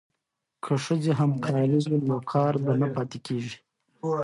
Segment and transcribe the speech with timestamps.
[0.63, 3.57] که ښځې همکارې وي نو کار به نه پاتې کیږي.